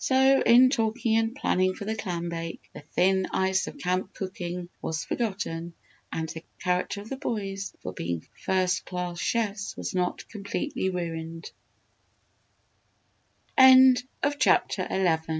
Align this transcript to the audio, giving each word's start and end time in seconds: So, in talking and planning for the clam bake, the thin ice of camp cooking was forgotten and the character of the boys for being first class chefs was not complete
So, 0.03 0.41
in 0.41 0.71
talking 0.71 1.15
and 1.15 1.35
planning 1.35 1.75
for 1.75 1.85
the 1.85 1.95
clam 1.95 2.29
bake, 2.29 2.71
the 2.73 2.79
thin 2.81 3.27
ice 3.31 3.67
of 3.67 3.77
camp 3.77 4.15
cooking 4.15 4.67
was 4.81 5.03
forgotten 5.03 5.75
and 6.11 6.27
the 6.27 6.43
character 6.59 7.01
of 7.01 7.09
the 7.09 7.17
boys 7.17 7.75
for 7.83 7.93
being 7.93 8.27
first 8.43 8.83
class 8.87 9.19
chefs 9.19 9.77
was 9.77 9.93
not 9.93 10.27
complete 10.27 10.73